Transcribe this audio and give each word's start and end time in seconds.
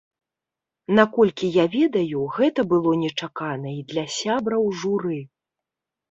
Наколькі 0.99 1.49
я 1.55 1.65
ведаю, 1.75 2.19
гэта 2.37 2.61
было 2.71 2.93
нечакана 3.01 3.69
і 3.81 3.83
для 3.91 4.05
сябраў 4.15 4.63
журы. 4.85 5.19